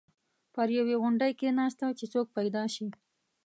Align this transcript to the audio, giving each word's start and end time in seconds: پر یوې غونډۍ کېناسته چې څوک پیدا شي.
پر 0.53 0.67
یوې 0.77 0.95
غونډۍ 1.01 1.31
کېناسته 1.39 1.85
چې 1.97 2.05
څوک 2.13 2.27
پیدا 2.37 2.63
شي. 2.75 2.87